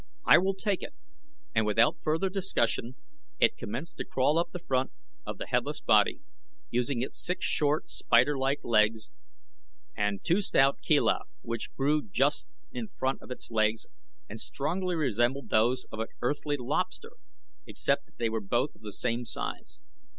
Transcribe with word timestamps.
I 0.25 0.39
will 0.39 0.55
take 0.55 0.81
it," 0.81 0.95
and 1.53 1.63
without 1.63 1.97
further 2.01 2.27
discussion 2.29 2.95
it 3.39 3.55
commenced 3.55 3.97
to 3.97 4.03
crawl 4.03 4.39
up 4.39 4.49
the 4.51 4.57
front 4.57 4.91
of 5.27 5.37
the 5.37 5.45
headless 5.45 5.79
body, 5.79 6.21
using 6.71 7.03
its 7.03 7.23
six 7.23 7.45
short, 7.45 7.87
spiderlike 7.87 8.61
legs 8.63 9.11
and 9.95 10.23
two 10.23 10.41
stout 10.41 10.79
chelae 10.81 11.19
which 11.43 11.71
grew 11.75 12.01
just 12.03 12.47
in 12.71 12.87
front 12.87 13.21
of 13.21 13.29
its 13.29 13.51
legs 13.51 13.85
and 14.27 14.41
strongly 14.41 14.95
resembled 14.95 15.49
those 15.49 15.85
of 15.91 15.99
an 15.99 16.07
Earthly 16.19 16.57
lobster, 16.57 17.11
except 17.67 18.07
that 18.07 18.17
they 18.17 18.27
were 18.27 18.41
both 18.41 18.73
of 18.73 18.81
the 18.81 18.91
same 18.93 19.23
size. 19.23 19.81